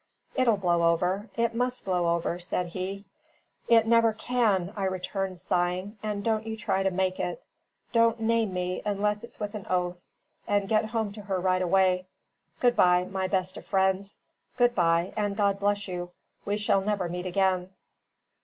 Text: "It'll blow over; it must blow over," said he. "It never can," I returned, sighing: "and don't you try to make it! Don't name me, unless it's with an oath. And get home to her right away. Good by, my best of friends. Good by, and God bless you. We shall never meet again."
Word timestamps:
"It'll 0.33 0.57
blow 0.57 0.91
over; 0.91 1.29
it 1.35 1.53
must 1.53 1.85
blow 1.85 2.15
over," 2.15 2.39
said 2.39 2.69
he. 2.69 3.05
"It 3.67 3.85
never 3.85 4.13
can," 4.13 4.73
I 4.75 4.85
returned, 4.85 5.37
sighing: 5.37 5.99
"and 6.01 6.23
don't 6.23 6.47
you 6.47 6.57
try 6.57 6.81
to 6.81 6.89
make 6.89 7.19
it! 7.19 7.43
Don't 7.93 8.19
name 8.19 8.51
me, 8.51 8.81
unless 8.83 9.23
it's 9.23 9.39
with 9.39 9.53
an 9.53 9.67
oath. 9.69 9.97
And 10.47 10.67
get 10.67 10.85
home 10.85 11.11
to 11.11 11.21
her 11.21 11.39
right 11.39 11.61
away. 11.61 12.07
Good 12.59 12.75
by, 12.75 13.03
my 13.03 13.27
best 13.27 13.57
of 13.57 13.65
friends. 13.67 14.17
Good 14.57 14.73
by, 14.73 15.13
and 15.15 15.37
God 15.37 15.59
bless 15.59 15.87
you. 15.87 16.09
We 16.45 16.57
shall 16.57 16.81
never 16.81 17.07
meet 17.07 17.27
again." 17.27 17.69